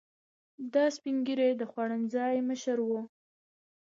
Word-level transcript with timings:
دا 0.73 0.85
سپین 0.95 1.17
ږیری 1.25 1.51
د 1.57 1.61
خوړنځای 1.71 2.33
مشر 2.49 2.77
و. 2.89 2.91